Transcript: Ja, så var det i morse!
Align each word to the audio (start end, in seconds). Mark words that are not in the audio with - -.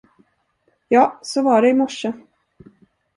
Ja, 0.89 1.19
så 1.21 1.41
var 1.41 1.61
det 1.61 1.69
i 1.69 1.73
morse! 1.73 2.13